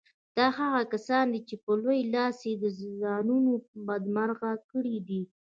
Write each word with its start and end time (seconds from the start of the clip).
دا 0.37 0.47
هغه 0.59 0.81
کسان 0.93 1.25
دي 1.33 1.41
چې 1.47 1.55
په 1.63 1.71
لوی 1.81 1.99
لاس 2.13 2.37
يې 2.49 2.53
ځانونه 3.01 3.51
بدمرغه 3.87 4.51
کړي 4.71 4.97
دي. 5.07 5.21